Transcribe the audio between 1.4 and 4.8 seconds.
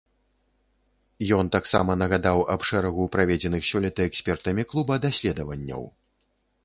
таксама нагадаў аб шэрагу праведзеных сёлета экспертамі